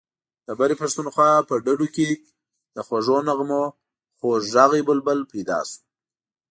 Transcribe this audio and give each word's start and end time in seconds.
د 0.47 0.49
برې 0.59 0.75
پښتونخوا 0.81 1.29
په 1.49 1.55
ډډو 1.65 1.87
کې 1.95 2.09
د 2.75 2.77
خوږو 2.87 3.17
نغمو 3.27 3.63
خوږ 4.17 4.41
غږی 4.55 4.81
بلبل 4.89 5.19
پیدا 5.31 5.59
شو. 5.69 5.79